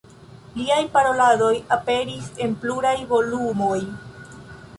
Liaj 0.59 0.77
paroladoj 0.95 1.51
aperis 1.77 2.31
en 2.47 2.57
pluraj 2.65 2.95
volumoj. 3.13 3.79